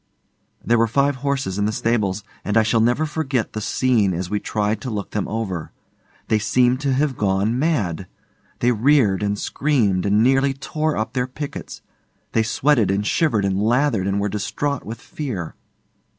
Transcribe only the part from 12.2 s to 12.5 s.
they